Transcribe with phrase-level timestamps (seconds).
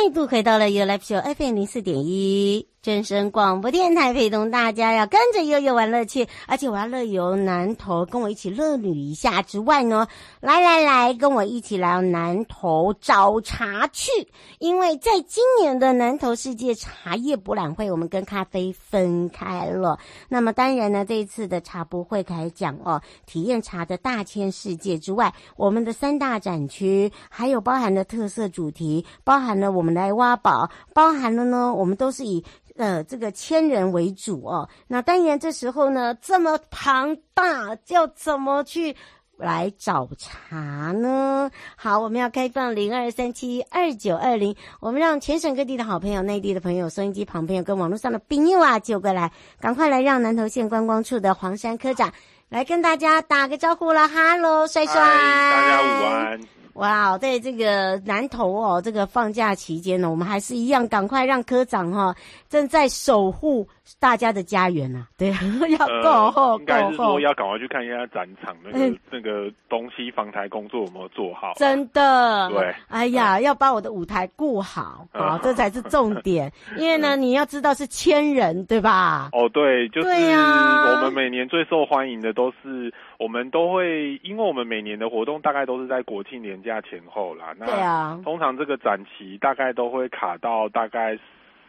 [0.00, 2.68] 再度回到了 You Live Show FM 零四点一。
[2.80, 10.06] 正声广播电台陪同大家要跟着悠悠玩乐趣，而且我要乐游南投，跟我一起乐旅一下之外呢，
[10.40, 14.10] 来来来，跟我一起来南投找茶去。
[14.60, 19.98] 因为在今年的南投世界茶叶博览会，我们跟咖啡分开了。
[20.28, 32.44] 那么当然呢，这一次的茶博会开讲哦，体验茶的大千世界之外，我们的三大展区，还有包含的特色主题，包含了我们来挖宝，包含了呢，我们都是以。
[32.76, 38.94] 呃，这个千人为主哦，那当然这时候呢，这么庞大，要怎么去
[39.36, 41.50] 来找茶呢？
[41.74, 52.12] 好，我们要开放零二三七二九二零，我们让全省各地的好朋友、内地的朋友、收音机旁朋友跟网络上的朋友啊，就过来，赶快来让南投县观光处的黄山科长
[52.48, 54.08] 来跟大家打个招呼了。
[54.08, 56.40] 哈喽，帅帅，大家午安。
[56.74, 62.16] 哇，在这个南投哦，这个放假期间呢，我们还是一样，赶快让科长哈、哦、
[62.48, 63.66] 正在守护
[63.98, 65.08] 大家的家园呐、啊。
[65.18, 65.30] 对，
[65.76, 71.54] 要够厚，应该是说要赶快去看一下展场那个、嗯、那个东西防台工作有没有做好。
[71.56, 76.52] 真的，对，哎呀，要把我的舞台顾好啊、嗯， 这才是重点。
[76.76, 79.30] 因为呢，你要知道是千人，对吧？
[79.32, 82.94] 哦，对，就是我们每年最受欢迎的都是。
[83.18, 87.52] 我们都会，因为我们每年的活动大概都是在国庆年假前后啦。
[87.58, 91.18] 那通常这个展期大概都会卡到大概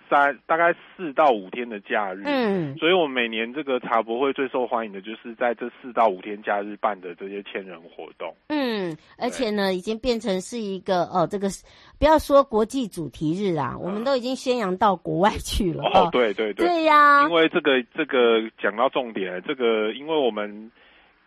[0.09, 2.23] 三、大概四到五天的假日。
[2.25, 8.35] 嗯，所以我们每年这个茶博会最受欢迎的就是在这四到五天假日办的这些千人活动。
[8.47, 11.47] 嗯，而且呢，已经变成是一个哦，这个
[11.99, 15.83] 不要说国际主题日啊，我们都已经宣扬到国外去了。
[15.83, 17.23] 哦，对对对，对呀。
[17.23, 20.71] 因为这个这个讲到重点，这个因为我们。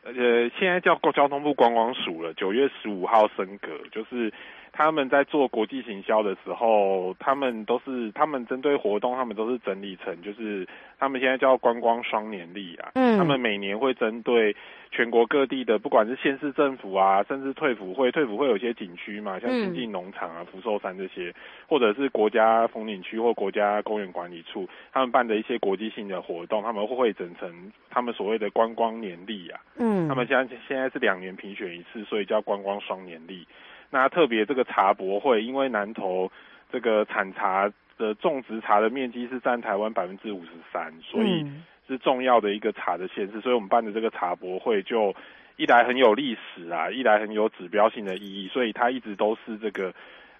[0.05, 0.13] 呃
[0.59, 4.33] 现在叫交通部观光署了，九月十五号升格，就是
[4.73, 10.67] 他们在做国际行销的时候，他们都是他们针对活动，他们都是整理成就是
[10.99, 14.57] 他们现在叫观光双年历啊，嗯，他们每年会针对
[14.91, 21.35] 全国各地的，不管是县市政府啊，甚至退辅会，退辅会有些景区嘛，像新进农场啊、福寿山这些，
[21.69, 33.47] 或者是国家风景区或国家公园管理处，他们办的一些国际性的活动，他们会汇整成他们所谓的观光年历啊，嗯，他们现在现在是两年评选一次，所以叫观光双年历。
[33.93, 36.33] 那特别这个茶博会，因为南投
[36.73, 41.47] 这个产茶的种植茶的面积是占台湾百分之五十三，所以
[41.87, 45.15] 是重要的一个茶的县市，所以我们办的这个茶博会就
[45.59, 49.93] 一来很有历史啊，一来很有指标性的意义，所以它一直都是这个，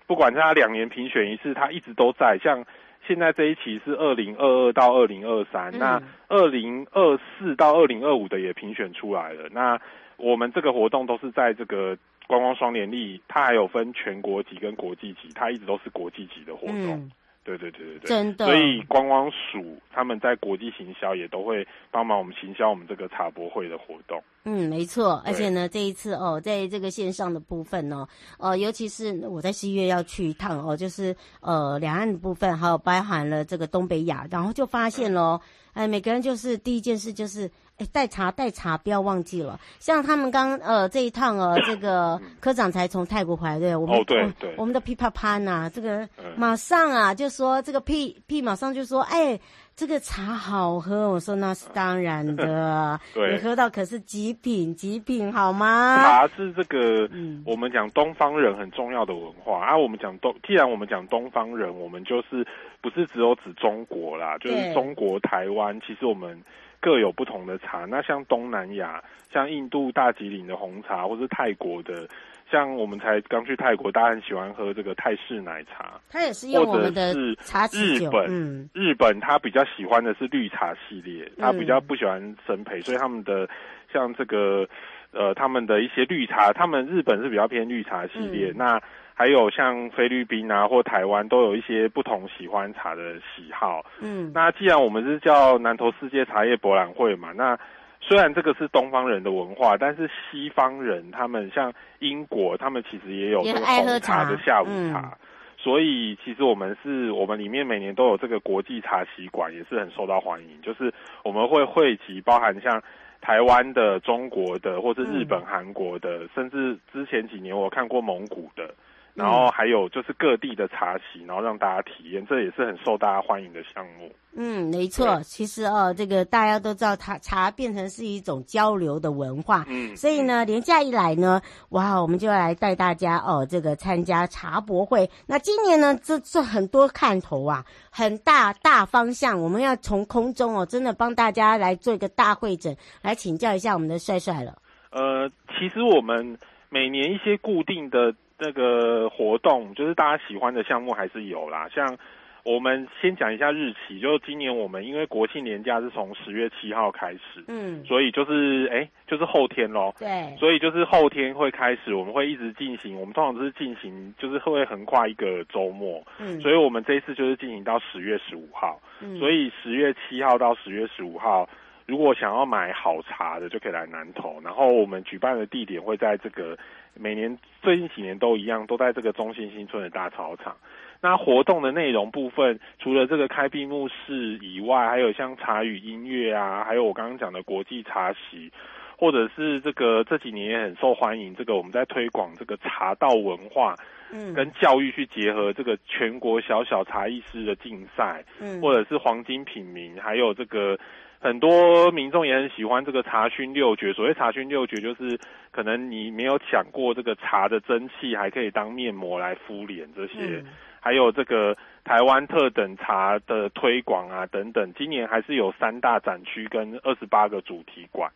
[0.07, 2.39] 不管是它两年评选一次，它一直都在。
[2.43, 2.65] 像
[3.07, 9.51] 现在这一期是二零二二到二零二三，那二零二四到二零二五的也评选出来了。
[9.51, 9.79] 那
[10.17, 11.99] 我们这个活动都是在这个。
[12.33, 16.95] 观光双年历，它还有分全国级跟国际级，它一直都是国际级的活动。
[16.95, 17.13] 嗯、
[17.45, 18.47] 对对对对对，真的。
[18.47, 24.23] 所以观光署他们在国际行销也都会帮忙我们行销我们这个茶博会的活动。
[24.45, 25.23] 嗯，没错。
[25.27, 35.39] 而且呢，这一次哦，在这个线上的部分哦，呃，尤其是我在十一月要去一趟哦，就是呃两岸的部分，还有包含了这个东北亚，然后就发现了，
[35.73, 37.87] 哎，每个人就是第一件事就是哎。
[37.93, 39.61] 带茶带茶，不要忘记了。
[39.81, 49.39] 像他们刚呃这一趟呃，这个科长才从泰国回来，对，我们、哦、对对，我们的噼啪啪呐，这个马上啊就说这个屁屁马上就说，哎，
[49.75, 51.11] 这个茶好喝。
[51.11, 55.97] 我说那是当然的， 对，你喝到可是极品极品好吗？
[55.97, 59.77] 茶是这个，嗯，我们讲东方人很重要的文化啊。
[59.77, 62.47] 我们讲东，既然我们讲东方人，我们就是
[62.81, 66.41] 不是只有指中国啦，就是中国台湾，其实我们。
[66.85, 67.85] 各有不同的茶。
[67.85, 69.01] 那像东南亚，
[69.33, 72.09] 像印度大吉岭的红茶，或是泰国的，
[72.53, 75.99] 像我们才刚去泰国，大家很喜欢喝这个泰式奶茶。
[76.11, 83.49] 它也是用我们的茶日本，嗯、日本他比较喜欢的是绿茶系列，他比较不喜欢深焙，所以他们的
[83.91, 84.69] 像这个
[85.13, 88.83] 呃，他们的一些绿茶，他们日本是比较偏绿茶系列，嗯、那。
[89.15, 93.85] 还有像菲律宾啊或台湾都有一些不同喜欢茶的喜好。
[94.01, 97.57] 嗯，那既然我们是叫南投世界茶叶博览会嘛，那
[98.05, 105.01] 虽然这个是东方人的文化，但是西方人他们像英国，他们其实也有这个红茶的下午茶。
[105.01, 105.19] 嗯、
[105.57, 110.61] 所以其实我们是我们里面每年都有这个国际茶席馆，也是很受到欢迎。
[110.63, 112.83] 就是我们会汇集包含像
[113.21, 118.75] 台湾的、中国的，或是日本、韩国的，嗯、甚至之前几年我看过蒙古的。
[119.15, 124.11] 然后还有就是各地的茶席，然后让大家体验，这也是很受大家欢迎的项目。
[124.35, 125.21] 嗯，没错。
[125.21, 129.67] 其实哦，这个大家都知道，茶茶变成是一种交流的文化。
[129.69, 135.07] 嗯，所以呢，连假一来呢，哇，我们就要来带大家哦，这个参加茶博会。
[135.27, 144.57] 那今年呢，这这很多看头啊，很大大方向，我们要从空中哦，真的帮大家来做一个大会诊，来请教一下我们的帅帅了。
[144.91, 146.39] 呃，其实我们
[146.71, 148.15] 每年一些固定的。
[148.43, 151.97] 那个活动就是大家喜欢的项目还是有啦，像
[152.43, 171.49] 我们先讲一下日期，就是今年我们因为国庆年假是从十月七号开始，嗯，所以就是哎，就是后天咯，对，所以就是后天会开始，我们会一直进行，我们通常都是进行，就是会横跨一个周末，嗯，所以我们这一次就是进行到十月十五号，嗯，所以十月七号到十月十五号。
[171.87, 174.41] 如果想要买好茶的，就可以来南投。
[174.43, 176.57] 然后我们举办的地点会在这个
[176.95, 180.57] 每年最近几年都一样，都在这个中心新村的大操场。
[181.01, 188.49] 那活动的内容部分，除了这个开闭幕式以外，还有像茶语音乐啊，还有我刚刚讲的国际茶席，
[188.97, 191.35] 或者是这个这几年也很受欢迎。
[191.35, 193.75] 这个我们在推广这个茶道文化，
[194.13, 200.79] 嗯，跟教育去结合这个全国小小茶艺师的竞赛，嗯，或者是黄金品名，还有这个。
[201.23, 203.93] 很多民众也很喜欢这个茶熏六绝。
[203.93, 205.17] 所谓茶熏六绝，就是
[205.53, 210.47] 可能你没有抢过这个茶的蒸汽还可以当面膜来敷脸这些，嗯、
[210.81, 214.73] 还有这个台湾特等茶的推广啊等等。
[214.77, 218.11] 今年还是有三大展区跟二十八个主题馆。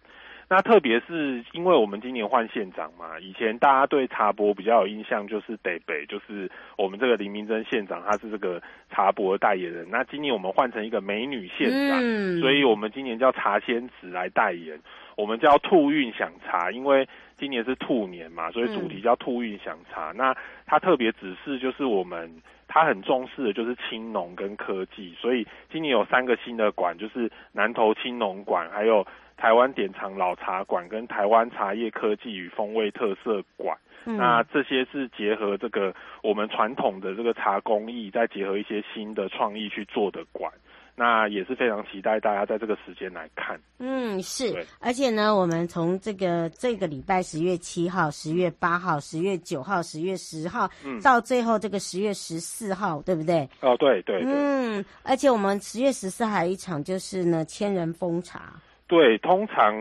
[0.49, 6.49] 那特别是因为我们今年换县长嘛，以前大家对茶博比较有印象就是北北，就是
[6.79, 9.85] 我们这个林明珍县长，他是这个茶博的代言人。
[9.91, 14.79] 那今年我们换成一个美女县长，嗯、所以我们今年叫茶仙子来代言，
[15.17, 20.13] 我们叫兔运享茶，因为今年是兔年嘛，所以主题叫兔运享茶。
[20.13, 22.31] 嗯、那他特别指示就是我们，
[22.69, 29.05] 他很重视的就是青农跟科技，所以今年有三个新的馆，就是南投青农馆，还有。
[29.37, 40.51] 台湾典藏老茶馆跟台湾茶叶科技与风味特色馆，嗯、那这些是结合这个我们传统的这个茶工艺，再结合一些新的创意去做的馆，
[40.95, 43.61] 那也是非常期待大家在这个时间来看。
[43.79, 53.47] 嗯，是，而且呢，我们从这个这个礼拜十月七号、十月八号、十月九号、十月十号，嗯，到最后这个十月十四号，对不对？
[53.61, 54.33] 哦，对对对。
[54.33, 58.55] 嗯，而且我们十月十四号还有一场就是呢，千人封茶。
[58.89, 59.75] 对，通常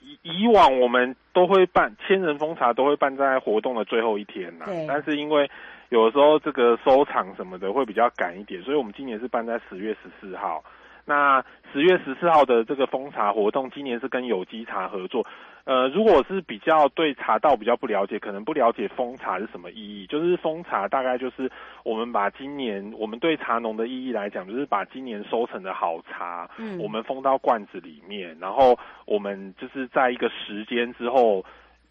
[0.00, 4.64] 以以往我们都会办千人封茶，都会办在活动的最后一天呐。
[4.66, 4.86] 对。
[4.86, 5.50] 但是因为
[5.88, 10.62] 有的时候这个收场什么的会比较赶一点，所以我们今年是办在十月十四号。
[11.04, 15.26] 那十月十四号的这个封茶活动，今年是跟有机茶合作。
[15.64, 20.06] 呃，如果是比较对茶道比较不了解，可能不了解封茶是什么意义。
[20.06, 21.50] 就是封茶大概就是
[21.84, 28.76] 我们把今年我们对茶农的意义来讲，就是把今年收成的好茶，嗯，我们封到罐子里面，然后
[29.06, 31.44] 我们就是在一个时间之后，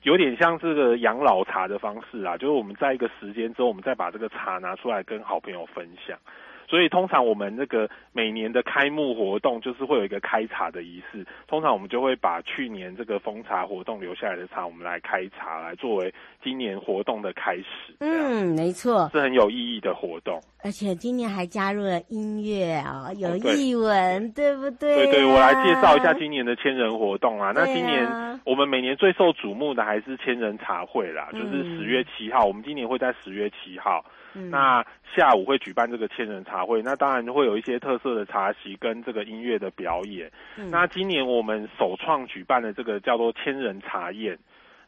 [0.03, 6.17] 有点像这个养老茶的方式啊，就是我们在一个时间之后，我们再把这个茶拿出来跟好朋友分享。
[6.71, 17.65] 所以通常我们那个每年的开幕活动就是会有一个开茶的仪式，通常我们就会把去年这个封茶活动留下来的茶，我们来开茶，来作为今年活动的开始。
[17.99, 20.39] 嗯，没错，是很有意义的活动。
[20.63, 24.95] 而且今年还加入了音乐啊，有艺文，哦、对，对不对、啊？
[24.95, 27.51] 对对，我来介绍一下今年的千人活动啊。
[27.53, 28.07] 那今年
[28.45, 34.05] 我们每年最受瞩目的还是千人茶会啦，就是十月七号，嗯、我们今年会在十月七号。
[34.33, 34.85] 嗯、那
[35.15, 40.31] 下午会举办这个千人茶会，那当然会有一些特色的茶席跟这个音乐的表演。
[40.57, 44.37] 嗯、那今年我们首创举办的这个叫做千人茶宴，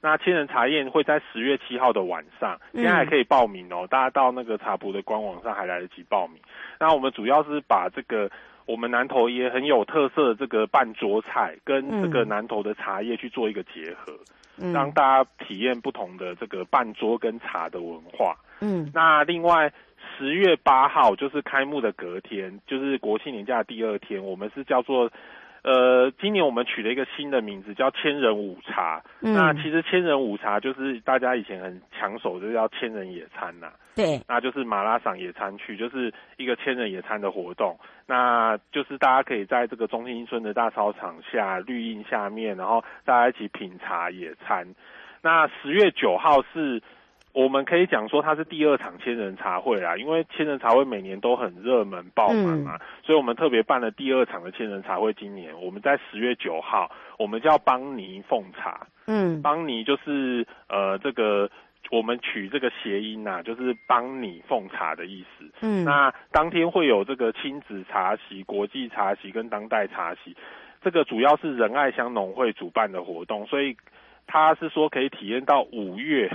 [0.01, 6.41] 那千人茶宴会在十月七号的晚上，现在还可以报名哦，嗯、大家到那个茶博的官网上还来得及报名。
[6.79, 8.29] 那我们主要是把这个
[8.65, 14.17] 我们南投也很有特色的这个半桌菜，跟这个南投的茶叶去做一个结合，
[14.57, 18.38] 嗯、让大家体验不同的这个半桌跟茶的文化。
[18.63, 19.72] 嗯，那另外
[20.17, 25.12] 十月八号就是开幕的隔天，就是国庆年假的第二天，我们是叫做。
[25.65, 29.01] 呃，今年我们取了一个新的名字，叫千人午茶。
[29.22, 33.72] 嗯、那其实千人午茶就是大家以前很抢手，就是叫千人野餐呐。
[33.96, 37.79] 对，那就是马拉桑野餐区，就是一个千人野餐的活动。
[38.05, 44.67] 那就是大家可以在这个中心村的大操场下绿荫下面，然后大家一起品茶野餐。
[45.22, 46.84] 那十月九号是。
[47.34, 55.12] 我们可以讲说它是第二场千人茶会啦，因为千人茶会每年都很热门爆满嘛，嗯、所以我们特别办了第二场的千人茶会。
[55.13, 58.86] 今年我们在十月九号，我们叫邦尼奉茶。
[59.08, 61.50] 嗯，邦尼就是呃这个
[61.90, 65.50] 我们取这个谐音呐、啊，就是邦尼奉茶的意思。
[65.62, 70.36] 嗯，那当天会有这个亲子茶席、国际茶席跟当代茶席，
[70.84, 73.75] 这个主要是仁爱乡农会主办的活动，所以
[74.28, 76.30] 他是说可以体验到五月。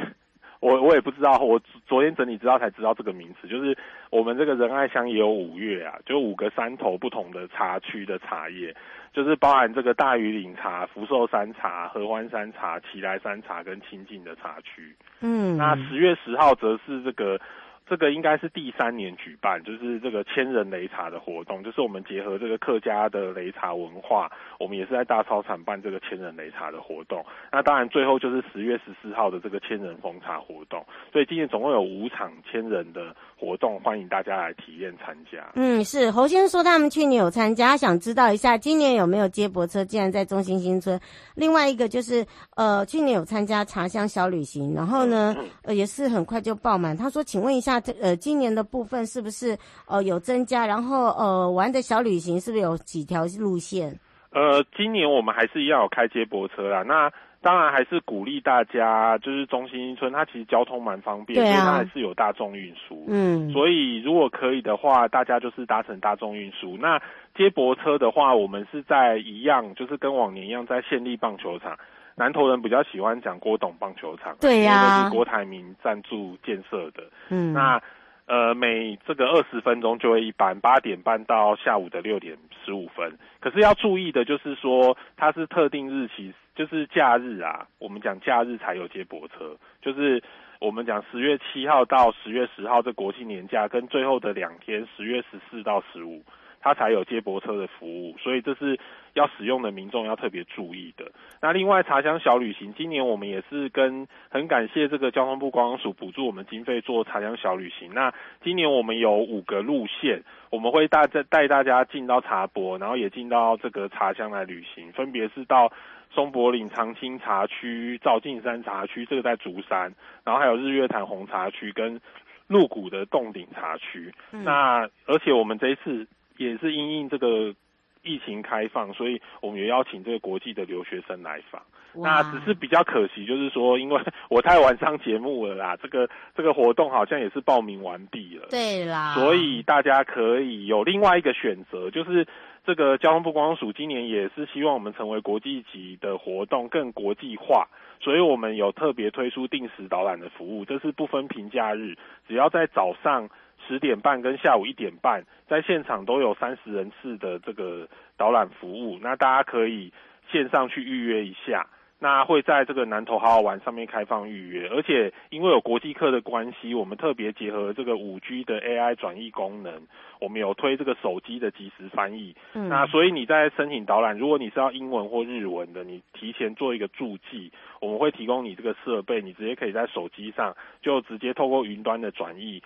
[0.60, 3.76] 我我也不知道，我昨天整理资料才知道这个名词，就是
[4.10, 8.74] 我们这个仁爱乡也有五月啊，就五个山头不同的茶区的茶叶，
[9.12, 14.94] 就是包含这个大余岭茶、福寿山茶、合欢山茶、奇来山茶跟清境的茶区。
[15.20, 17.40] 嗯，那十月十号则是这个。
[17.88, 27.24] 这个应该是第三年举办，就是这个千人擂茶的活动，就是我们结合这个客家的擂茶文化，我们也是在大操场办这个千人擂茶的活动。
[27.50, 30.84] 那当然最后就是十月十四号的这个千人封茶活动。
[31.10, 35.50] 所以今年总共有五场千人的活动，欢迎大家来体验参加。
[35.54, 41.00] 嗯，是侯先生说他们去年有参加，想知道一下今年有没有接驳车，竟然在中心新村。
[41.36, 46.94] 另外一个就是呃，去年有参加茶香小旅行，然后呢，呃，也是很快就爆满。
[46.94, 47.77] 他说，请问一下。
[48.00, 49.56] 呃，今年的部分是不是
[49.86, 50.66] 呃有增加？
[50.66, 53.98] 然后呃玩的小旅行是不是有几条路线？
[54.32, 56.82] 呃，今年我们还是一样有开接驳车啦。
[56.82, 63.04] 那当然还是鼓励大家，就是中心新村它其实交通蛮方便，对啊，所以它还是有大众运输。
[63.08, 66.76] 嗯，所以如果可以的话，大家就是搭乘大众运输。
[66.76, 67.00] 那
[67.36, 71.78] 接驳车的话，我们是在一样，就是跟往年一样，在县立棒球场。
[72.18, 77.04] 南投人比较喜欢讲郭董棒球场，对呀、啊，是郭台铭赞助建设的。
[77.28, 77.80] 嗯，那
[78.26, 83.16] 呃每这个二十分钟就会一班，八点半到下午的六点十五分。
[83.40, 87.66] 可是要注意的就是说，它是特定日期，就是假日啊。
[87.78, 90.22] 我们讲假日才有接驳车，就是
[90.58, 96.22] 我们讲十月七号到十月十号这国庆年假，跟最后的两天十月十四到十五。
[96.60, 98.78] 它才有接驳车的服务，所以这是
[99.14, 101.10] 要使用的民众要特别注意的。
[101.40, 107.94] 那另外茶香小旅行，今年我们也是跟很感谢这个交通部观光署补助我们经费做茶香小旅行。
[107.94, 108.12] 那
[108.42, 115.72] 今年我们有五个路线，我们会大带带大家进到茶博，然后也进到这个茶香来旅行，分别是到
[116.10, 122.00] 松柏岭长青茶区、照镜山茶区，这个在竹山，然后还有日月潭红茶区跟
[122.48, 124.12] 鹿谷的洞顶茶区。
[124.32, 126.06] 嗯、那而且我们这一次。
[126.38, 127.54] 也是因应这个
[128.02, 131.60] 疫情开放，所以我们也邀请这个国际的留学生来访。
[131.94, 138.46] 那只是比较可惜，就是说，因为我太晚上节目了啦，这个这个活动好像也是报名完毕了。
[138.50, 142.26] 对啦，所以大家可以有另外一个选择，就是
[142.64, 147.66] 这个交通部观光署今年也是希望我们成为国际级的活动，更国际化，
[148.00, 151.96] 所以我们有特别推出定时导览的服务，这是不分平假日，
[152.28, 153.28] 只要在早上。
[153.66, 159.92] 十点半跟下午一点半，在现场都有三十人次的这个导览服务，那大家可以
[160.30, 161.66] 线上去预约一下。
[162.00, 169.82] 那会在这个南投好好玩上面开放预约，而且因为有国际课的关系，我们特别结合这个五 G 的 AI 转译功能，
[170.20, 172.36] 我们有推这个手机的即时翻译。
[172.54, 177.50] 嗯，那所以你在申请导览，如果你是要英文或日文的，你提前做一个注记，
[177.80, 182.62] 我们会提供你这个设备，你直接可以在手机上就直接透过云端的转译。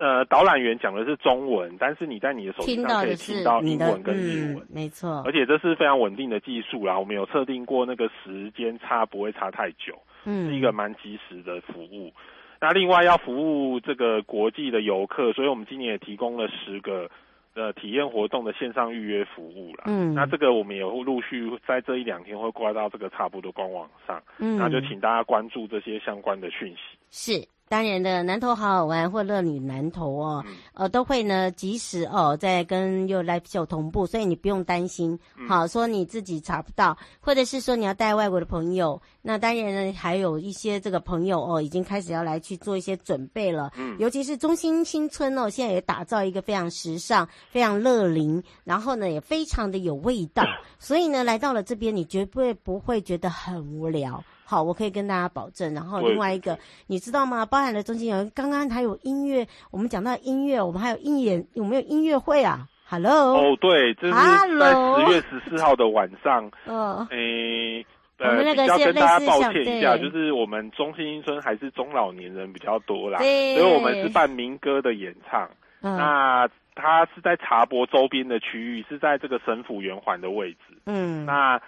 [0.00, 5.22] 呃，导览员讲的是中文，但是你在你的手机上可以听到英文跟日文，嗯、没错。
[5.26, 12.10] 而且这是非常稳定的技术啦，我们有测定过那个时间差不会差太久，嗯，是一个蛮及时的服务。
[12.58, 17.06] 那另外要服务这个国际的游客，所以我们今年也提供了十个
[17.54, 19.84] 呃体验活动的线上预约服务啦。
[19.86, 26.98] 嗯，那这个我们也会陆续在这一两天会挂到这个差不多官网上，嗯，那就请大家关注这些相关的讯息。
[27.10, 27.46] 是。
[27.70, 50.42] 当然的，南投好好玩或乐女南投哦，嗯、呃，都会呢及时哦在跟 You Live Show 同步，所以你不用担心，嗯、好说你自己查不到，或者是说你要带外国的朋友，那当然呢还有一些这个朋友哦已经开始要来去做一些准备了，嗯，尤其是中心新村哦，现在也打造一个非常时尚、非常乐龄，然后呢也非常的有味道，
[50.80, 54.24] 所以呢来到了这边，你绝对不会觉得很无聊。
[54.50, 55.72] 好，我可以跟大家保证。
[55.74, 57.46] 然后另外一个，你知道吗？
[57.46, 63.36] 包含了中间有刚刚还有音乐，我们讲到音乐，我们还有音演，有没有音乐会啊？Hello。
[63.36, 66.50] 哦，对，这是在十月十四号的晚上。
[66.66, 67.06] 嗯。
[67.12, 67.86] 诶，
[68.18, 75.48] 呃，比较跟大家抱歉一下，就是我们中心新村还是中老年人比较多啦，对所以我们是办民歌的演唱。
[75.82, 75.96] 嗯。
[75.96, 80.76] 那它是在茶博周边的区域，是在这个神府圆环的位置。
[80.86, 81.24] 嗯。
[81.24, 81.62] 那。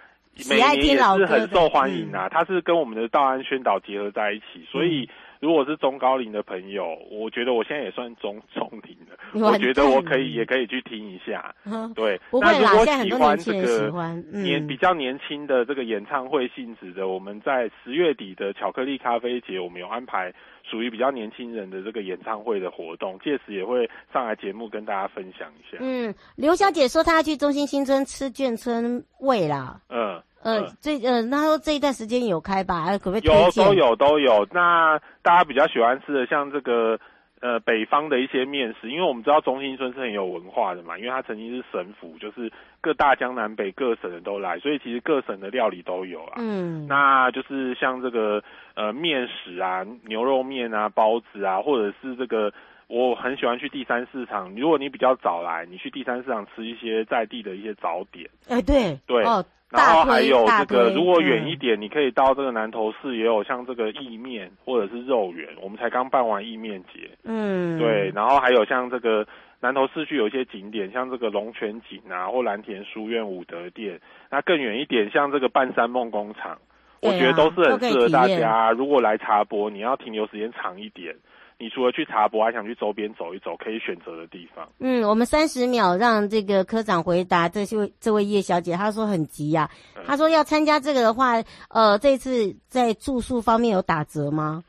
[0.49, 5.09] 每年也是很受欢迎啊，它是跟我们的道安宣导结合在一起，所以
[5.43, 11.53] 如果是中高龄的朋友，我觉得我现在也算中中龄的，我觉得我可以也可以去听一下。
[11.93, 13.91] 对，那如果喜欢这个
[14.31, 20.33] 年比较年轻的这个演唱会性质的，我们在十月底的巧克力咖啡节，我们有安排。
[20.65, 25.77] 属于比较年轻人的这个演唱会的活动，届时也会上来节目跟大家分享一下。
[25.81, 29.81] 嗯，刘小姐说她要去中心新村吃眷村味啦。
[29.89, 32.97] 嗯嗯，呃，这呃，那说这一段时间有开吧？
[32.97, 33.21] 可不可以？
[33.23, 34.47] 有，都有都有。
[34.51, 36.99] 那大家比较喜欢吃的，像这个。
[37.43, 46.35] 呃，北方的一些面食，因为我们知道中心村是很有文化的嘛，因为它曾经是省府，就是各大江南北各省的都来，所以其实各省的料理都有啊。
[46.37, 48.41] 嗯，那就是像这个
[48.75, 52.49] 呃面食啊，牛肉面啊，包子啊，或者是这个
[52.87, 58.25] 我很喜欢去第三市场，如果你比较早来，你去第三市场吃一些在地的一些早点。
[58.47, 59.21] 哎，对对。
[59.25, 67.09] 哦然后还有这个，如果远一点，你可以到这个南投市，也有像这个意面或者是肉圆，我们才刚办完意面节。
[67.23, 68.11] 嗯，对。
[68.13, 69.25] 然后还有像这个
[69.59, 73.99] 南投市区有一些景点，像这个龙泉井啊，或蓝田书院、武德殿。
[74.29, 76.55] 那更远一点，像这个半山梦工厂，
[77.01, 78.71] 我觉得都是很适合大家。
[78.71, 81.15] 如果来茶博，你要停留时间长一点。
[81.63, 84.67] 你除了去茶博，还想去周边走一走，可以选择的地方。
[84.79, 90.03] 嗯，我们三十秒让这个科长回答这位这位叶小姐，她说很急呀、啊。
[90.05, 94.61] 她、嗯、说要参加这个的话，呃，这次在住宿方面有打折吗？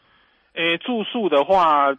[0.53, 1.93] 诶、欸，住宿的话，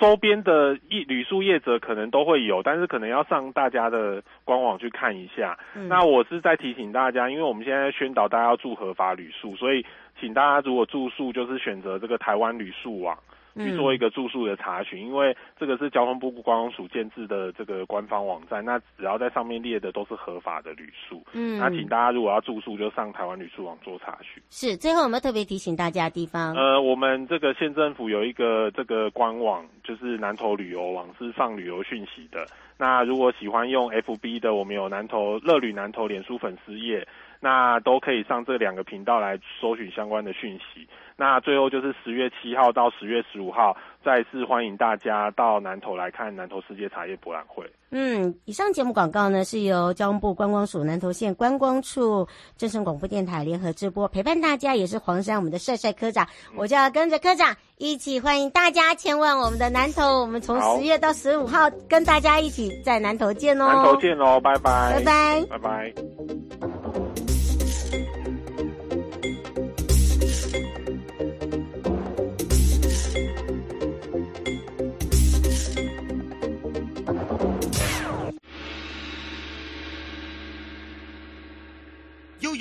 [0.00, 5.58] 周边的业旅宿业者可能都会有，但是可能要上大家的官网去看一下。
[5.74, 9.84] 嗯、那我是在提醒大家，因为我们现在宣导大家要住合法旅宿，所以
[10.18, 13.18] 请大家如果住宿就是选择这个台湾旅宿网。
[13.56, 21.22] 去做一个住宿的查询，因为这个是交通部观光署建置的这个官方网站，那只要在上面列的都是合法的旅宿。
[21.32, 24.42] 嗯，那请大家如果要住宿，就上台湾旅宿网做查询。
[24.50, 26.54] 是，最后有没有特别提醒大家的地方？
[26.54, 32.46] 呃，我们这个县政府有一个这个官网，就是南投旅游网，是放旅游讯息的。
[32.78, 37.06] 那如果喜欢用 FB 的，我们有南投乐旅南投脸书粉丝页。
[37.44, 40.86] 那都可以上这两个频道来搜寻相关的讯息。
[41.16, 47.64] 那最后就是十月七号到十月十五号，再次欢迎大家到南投来看南投世界茶叶博览会。
[47.90, 60.20] 嗯，以上节目广告呢是由交通部观光署南投县观光处、正声广播电台联合直播，陪伴大家也是黄山我们的帅帅科长，嗯、我就要跟着科长一起欢迎大家前往我们的南投。
[60.20, 63.66] 我们从十月到十五号跟大家一起在南投见哦。
[63.66, 67.01] 南投见哦，拜拜，拜拜，拜拜。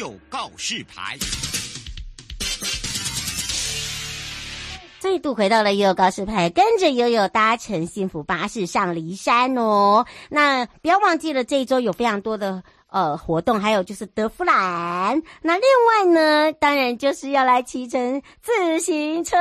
[0.01, 1.15] 有告示牌，
[4.97, 10.07] 再度回到了悠悠告示牌，跟着悠悠搭乘幸福巴士上骊山哦。
[10.31, 12.63] 那不要忘记了，这一周有非常多的。
[12.91, 19.37] 呃，活动还有就是德芙兰，那另外呢，当然就是要来骑乘自行车。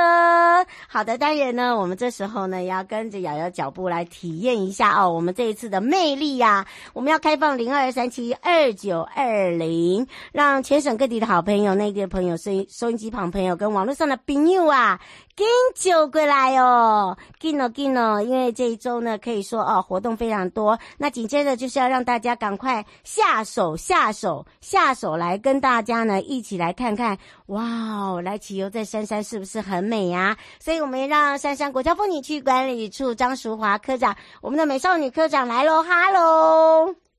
[0.87, 15.01] 好的，当然呢，我们这时候呢，也要跟着瑶瑶脚步来体验一下哦，我们这一次的魅力呀、我们要开放零二三七二九二零，让全省各地的好朋友、内地的朋友、收收音机旁朋友跟网络上的朋友啊。
[15.35, 20.77] 跟酒过来哦，跟哦跟哦，因为这一周呢，可以说哦，活动非常多。
[20.97, 27.17] 那紧接着就是要让大家赶快下手下手下手来跟大家呢一起来看看，
[27.47, 30.37] 哇哦，来骑游在山山是不是很美呀？
[30.59, 37.10] 所以我们让山山国家风景区管理处张淑华科长，我们的美少女科长来喽，哈喽。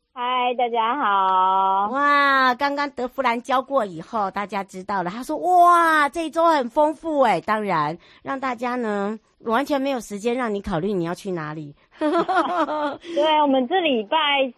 [0.52, 1.88] 嗨，大家好！
[1.92, 5.08] 哇，刚刚德芙兰教过以后，大家知道了。
[5.08, 11.74] 他说：“哇，这一周很丰富哎，当然让大家呢完全没有时间让你考虑你要去哪里。
[11.98, 14.52] ”对，我们这礼拜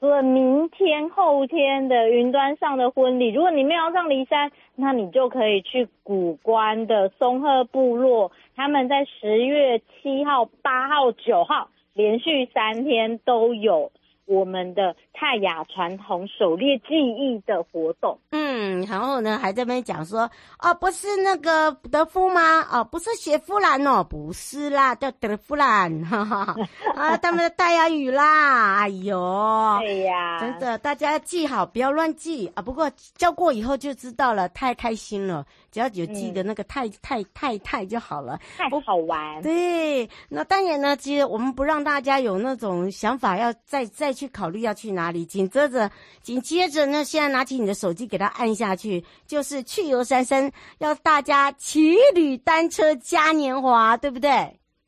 [0.00, 13.92] 除了明天、后天的云端上的婚礼，如果你没有上骊山，那你就可以去古关的松鹤部落，他们在十月七号、八号、九号连续三天都有。
[14.26, 22.60] 我们的泰雅传统狩猎技艺的活动，嗯，然后呢，还在那边讲说，哦，不是那个德夫吗？
[22.70, 26.56] 哦，不是雪夫兰哦，不是啦，叫德夫兰，哈哈，
[26.96, 32.60] 啊，他们的泰雅语啦，哎呦，对呀，真的，大家记好，不要乱记啊。
[32.62, 35.46] 不过教过以后就知道了，太开心了。
[35.70, 39.42] 只要有记得那个太太太太就好了，太好玩。
[39.42, 45.24] 对，那当然呢，其实我们不让大家有那种想法，要再再去考虑要去哪里。
[45.24, 45.90] 紧接着，
[46.20, 54.30] 紧接着呢，现在拿起你的手机给它按下去，就是去游三山，要大家骑旅单车嘉年华，对不对？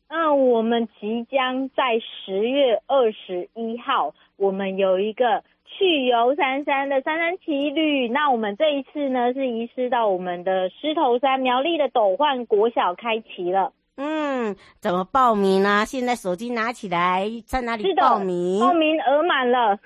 [0.09, 5.43] 嗯，我们即将在十月二十一号，我们有一个。
[5.79, 13.75] 去游三山的三山骑旅，那我们这一次呢是移师到我们的狮头山苗栗的斗焕国小开骑了。
[13.97, 15.85] 嗯，怎么报名呢？
[15.87, 18.61] 现在手机拿起来，在哪里报名？
[18.61, 19.79] 报名额满了。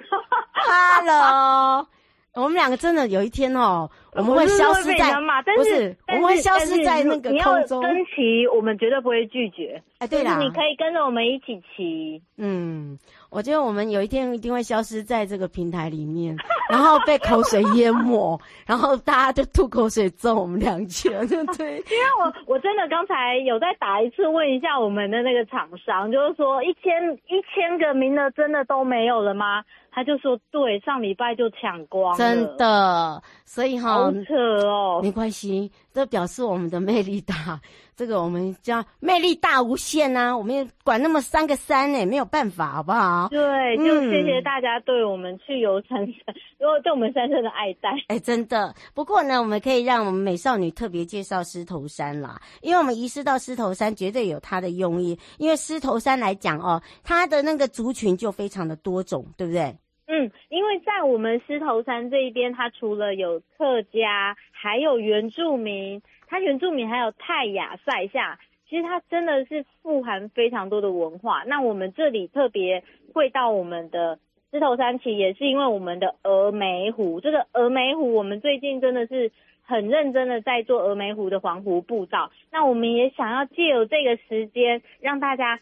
[0.53, 1.87] 哈喽，
[2.35, 5.15] 我们两个真的有一天哦，我们会消失在，
[5.57, 7.81] 不是，我们会消失在那个空中。
[7.83, 9.83] 跟骑，我们绝对不会拒绝。
[9.99, 12.21] 哎，对啦，你可以跟着我们一起骑。
[12.37, 12.99] 嗯。
[13.31, 16.37] 我觉得我们有一天一定会消失在这个平台里面，
[16.69, 21.77] 然后被口水淹没， 然后大家就吐口水揍我们两拳，对？
[21.77, 26.93] 因为我我真的刚才有再打一次问一下我们的那个厂商，就是说一千
[27.29, 29.63] 一千个名额真的都没有了吗？
[29.93, 33.21] 他就说对，上礼拜就抢光了，真的。
[33.45, 34.35] 所以哈，好扯
[34.69, 37.61] 哦，没关系，这表示我们的魅力大。
[38.01, 43.29] 这个我们叫魅力大无限呐、啊，我们也管那么三个山呢，没有办法，好不好？
[43.29, 47.91] 对，就谢谢大家对我们去游三山，因为对我们三山的爱戴。
[48.09, 48.75] 哎，真的。
[48.95, 55.19] 不过呢，我们可以让我们美少女特别介绍狮头山啦，因为我们移师到狮头山，绝对有它的用意。
[55.37, 59.77] 因为狮头山来讲哦，它的那个族群就非常的多种，对不对？
[60.07, 66.01] 嗯，因为在我们狮头山这一边，它除了有客家，还有原住民。
[66.31, 68.39] 它原住民还有泰雅赛夏，
[68.69, 71.43] 其实它真的是富含非常多的文化。
[71.45, 74.21] 那我们这里特别会到我们的
[74.53, 77.21] 狮头山骑，也是因为我们的峨眉湖。
[77.21, 79.33] 这个峨眉湖，我们最近真的是
[79.65, 82.31] 很认真的在做峨眉湖的环湖步道。
[82.53, 85.59] 那我们也想要借由这个时间，让大家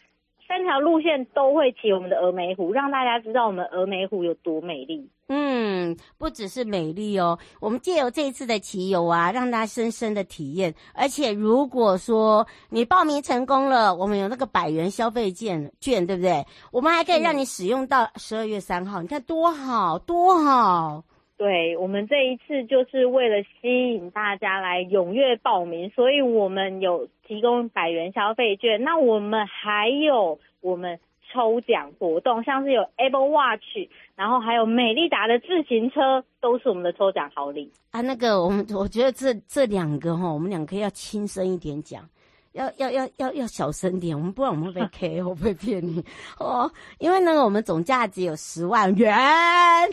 [0.47, 5.09] 三条路线都会骑我们的峨眉湖，让大家知道我们峨眉湖有多美丽。
[5.31, 10.73] 嗯，不只是美丽哦，我们借由这一次的骑游啊，让大家深深的体验。
[10.95, 16.43] 而且如果说你报名成功了，我们有那个百元消费券券，对不对？
[16.71, 21.03] 我们还可以让你使用到十二月三号，嗯，你看多好，多好。
[21.37, 28.83] 对，我们这一次就是为了吸引大家来踊跃报名，所以我们有提供百元消费券。
[28.83, 30.99] 那我们还有我们。
[31.31, 38.01] 抽奖活动，像是有 Apple Watch，然后还有美利达的自行车，都是我们的抽奖好礼啊。
[38.01, 42.07] 那个，我们我觉得这这两个哈，我们两个要轻声一点讲，
[42.59, 46.03] 要要要要要小声点，我们不然我们会被 K，我不会骗你
[46.37, 46.69] 哦？
[46.97, 49.17] 因为呢，我们总价值有十万元，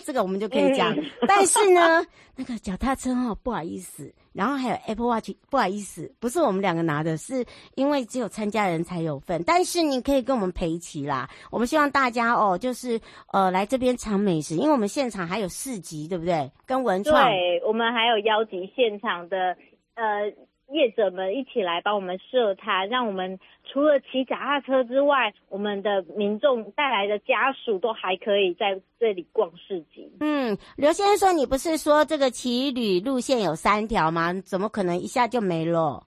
[0.04, 0.92] 这个我们就可以讲。
[0.96, 4.12] 嗯、但是呢， 那个脚踏车哦，不好意思。
[4.32, 7.42] 然后还有 Apple Watch，不好意思，不是我们两个拿的，是
[7.74, 9.42] 因为只有参加人才有份。
[9.44, 11.26] 但是你可以跟我们陪骑啦。
[11.50, 13.00] 我们希望大家哦，就是
[13.32, 16.50] 呃来这边尝美食，因为我们现场还有市集，对不对？
[16.66, 19.56] 跟文创，对，我们还有邀集现场的
[19.94, 20.30] 呃。
[20.72, 30.10] 业者们一起来帮我们设摊，让我们除了骑脚踏车之外，我们的民众带来的家属都还可以在这里逛市集。
[30.20, 34.32] 嗯，刘先生说你不是说这个骑旅路线有三条吗？
[34.44, 36.02] 怎么可能一下就没了？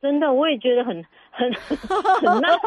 [0.00, 2.58] 真的，我也觉得很很很纳闷，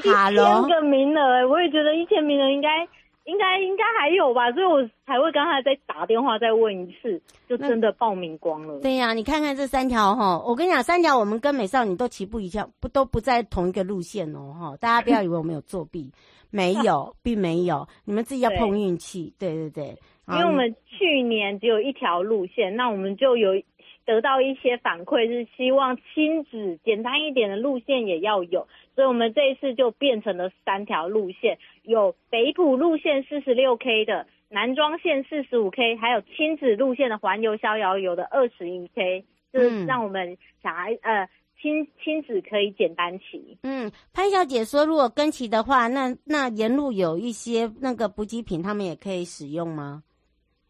[0.00, 2.86] 一千个名额，我也觉得一千名额应该。
[3.24, 8.80] 应该应该还有吧，所以我才会刚才再打电话再问一次，就真的报名光了。
[8.80, 16.10] 对呀、啊，你看看这三条哈，我跟你讲，三条我们跟美少女都齐步一样，不都不在同一个路线哦哈，大家不要以为我们有作弊，
[16.50, 19.32] 没有，并没有，你们自己要碰运气。
[19.38, 23.62] 对对对，因为我们去年只有一条路线，那我们就有。
[24.06, 41.28] 得到一些反馈是希望亲子简单一点的路线也要有，所以我们这一次就变成了三条路线，有北埔路线四十六 K 的，南庄线四十五 K，还有亲子路线的环游逍遥游的二十一 K，就是让我们小孩呃
[41.60, 43.58] 亲亲子可以简单骑。
[43.62, 50.02] 嗯，潘小姐说，如果跟骑的话，那那沿路有一些那个补给品，他们也可以使用吗？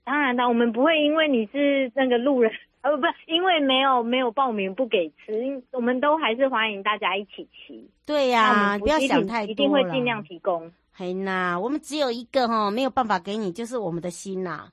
[0.04, 2.52] 当然的，我们不会因为你是那个路人，
[2.84, 7.88] 呃，不是因为没有没有报名不给吃，我们都还是欢迎大家一起骑。
[8.04, 10.70] 对呀、啊，不要想太多，一定会尽量提供。
[10.92, 14.68] 嘿呐，我们只有一个哈，没有办法给你，就是我们的心呐。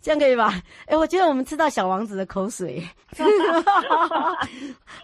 [0.00, 0.52] 这样可以吧？
[0.86, 2.82] 哎、欸，我觉得我们吃到小王子的口水。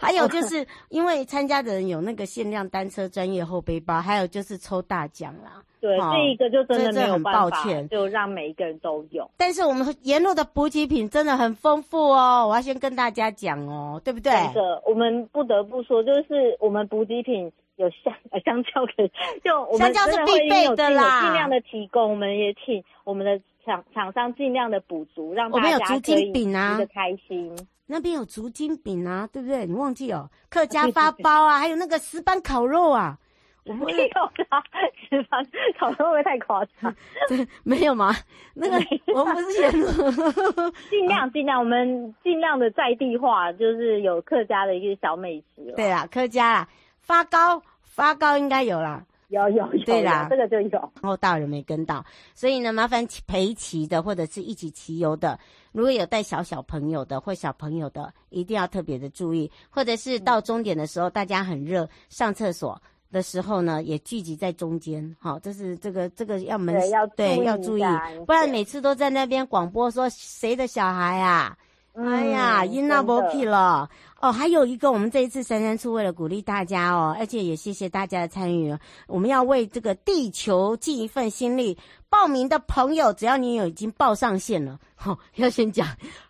[0.01, 5.63] 还有就是因为参加的人有那个限量单车专业后背包，还有就是抽大奖啦。
[5.81, 9.31] 对，这一个就真的没有办法，很抱歉，就让每一个人都有。
[9.37, 14.33] 但是我们沿路的补给品真的很丰富哦，我要先跟大家讲哦，对不对？
[14.49, 18.13] 是的，我们不得不说，就是我们补给品有香
[18.45, 19.11] 香蕉可以，
[19.43, 23.41] 就我们真的会有尽尽量的提供，我们也请我们的。
[23.71, 27.57] 厂厂商尽量的补足，让大家可以吃得开心。
[27.87, 29.65] 那边有竹筋饼啊，对不对？
[29.65, 33.17] 你忘记哦，客家发包啊，还有那个石板烤肉啊。
[33.65, 34.63] 我没有啊，
[35.09, 35.47] 石板
[35.79, 36.93] 烤肉会不会太夸张？
[37.29, 38.13] 对，没有吗？
[38.55, 38.77] 那个
[39.15, 39.71] 我们不是演
[40.91, 45.73] 尽量尽量，我们尽量的在地化，就是有客家的一个小美食。
[45.77, 46.69] 对啊，客家啊，
[47.01, 49.05] 发糕发糕应该有啦。
[49.31, 50.71] 有有有，对啦，这个就有。
[50.71, 55.39] 然后大人没跟到，所以呢，麻烦陪骑的或者是一起骑游的，
[55.73, 59.51] 如果有带小小朋友的或小朋友的，一定要特别的注意。
[59.71, 62.81] 或者是到终点的时候，大家很热，上厕所
[63.13, 65.17] 的时候呢，也聚集在中间。
[65.21, 67.83] 好，这是这个这个要门对要对要注意，
[68.27, 71.57] 不然每次都在那边广播说谁的小孩啊？
[71.95, 73.89] 嗯、哎呀，因那不去了。
[74.21, 78.77] 哦，还有一个，我们这一次三三处为了鼓励大家哦，而且也谢谢大家的参与，
[79.09, 81.77] 我们要为这个地球尽一份心力。
[82.11, 85.87] 报名的朋友，只要你有已经报上线了，好、哦，要先讲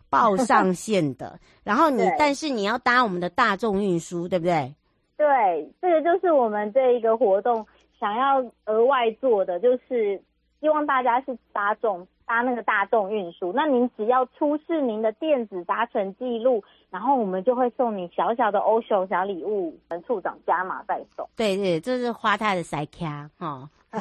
[0.08, 4.74] 报上线的，然后你，但是你要搭我们的大众运输，对不对？
[5.16, 7.66] 对，这个就是我们这一个活动
[7.98, 10.22] 想要额外做的，就是
[10.60, 12.06] 希望大家是搭众。
[12.30, 21.28] 搭那个大众运输，那您只要出示您的电子搭乘记录，然后我们就会送你小小的欧熊小礼物，我们处长加码再送。
[21.34, 23.68] 对对，这是花太的塞卡哈。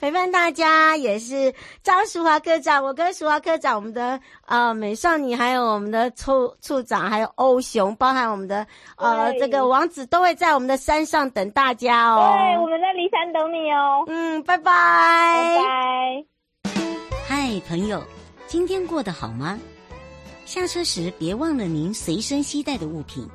[0.00, 12.34] 陪伴大家也是张淑华科长，我跟淑华科长，我们的呃美少女，还有我们的处处长，还有欧熊，包含我们的呃这个王子，都会在我们的山上等大家哦。
[12.34, 14.02] 对，我们在骊山等你哦。
[14.08, 16.31] 嗯，拜拜，拜拜。
[17.34, 18.04] 嗨，朋友，
[18.46, 19.58] 今天过得好吗？
[20.44, 23.26] 下车时别忘了您随身携带的物品。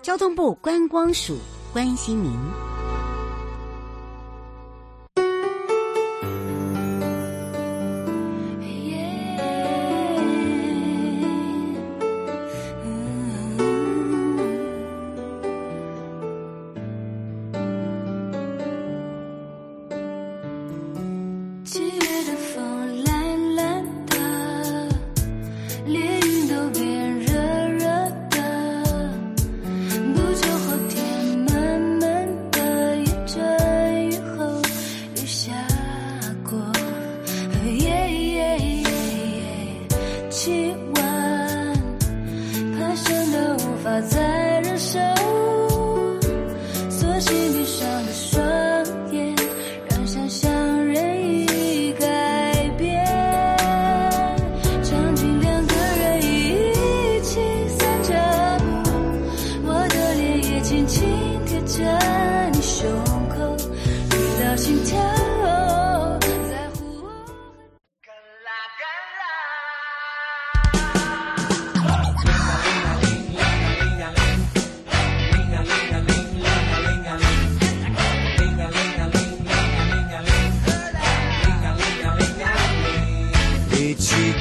[0.00, 1.36] 交通部观光署
[1.70, 2.32] 关心您。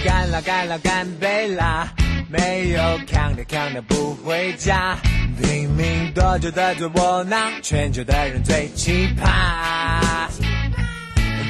[0.03, 1.87] 干了干了干杯啦！
[2.29, 4.95] 没有扛的扛的不回家，
[5.41, 10.27] 拼命多久的最窝囊，全球的人最奇葩。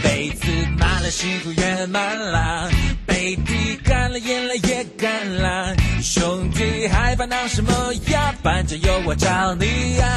[0.01, 2.69] 杯子满了，幸福圆满了，
[3.05, 5.75] 杯底干了，眼泪也干了。
[6.01, 7.71] 兄弟还烦恼什么
[8.11, 8.33] 呀？
[8.41, 10.07] 反正有我找你呀！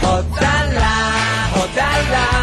[0.00, 2.33] 火大啦，火大啦，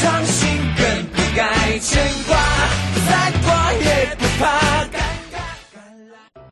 [0.00, 2.36] 创新更不该牵挂，
[3.08, 4.85] 再挂也不怕。